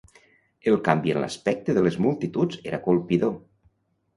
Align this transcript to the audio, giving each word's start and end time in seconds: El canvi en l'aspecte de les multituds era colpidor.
El 0.71 0.77
canvi 0.87 1.13
en 1.15 1.19
l'aspecte 1.25 1.75
de 1.79 1.83
les 1.89 1.99
multituds 2.07 2.59
era 2.71 2.81
colpidor. 2.89 3.37